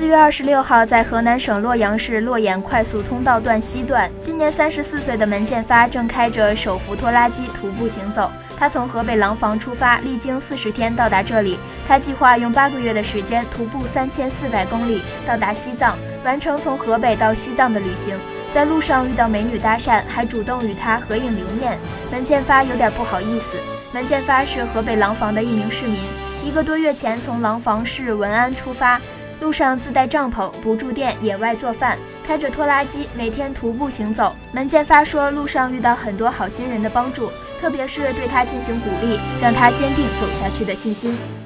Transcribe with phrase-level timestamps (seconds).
[0.00, 8.32] 四月二十六号，在河南省洛阳市洛眼快速通道段西段，今年三十四岁的门建发正开着手扶拖拉机徒步行走。
[8.58, 11.58] 他从河北廊坊出发，历经四十天到达这里。
[11.86, 18.18] 他计划用八个月的时间徒步三千四百公里到达西藏，完成从河北到西藏的旅行。
[18.54, 21.76] 在路上遇到美女搭讪，还主动与她合影留念。
[22.10, 23.58] 门建发有点不好意思。
[23.92, 25.98] 门建发是河北廊坊的一名市民，
[26.42, 28.98] 一个多月前从廊坊市文安出发，
[29.40, 34.34] 路上自带帐篷，不住店，野外做饭，开着拖拉机，每天徒步行走。
[34.52, 37.30] 门建发说，路上遇到很多好心人的帮助。
[37.60, 41.40] 特别是对他进行鼓励，让他坚定走下去的信心。